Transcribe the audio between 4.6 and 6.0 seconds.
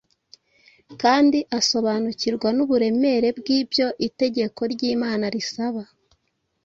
ry’Imana risaba.